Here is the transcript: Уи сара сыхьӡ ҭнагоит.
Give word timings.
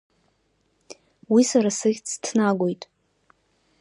Уи 1.33 1.41
сара 1.49 1.71
сыхьӡ 1.77 2.07
ҭнагоит. 2.23 2.81